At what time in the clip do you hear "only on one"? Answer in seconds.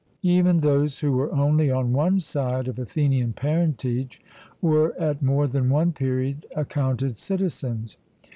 1.31-2.19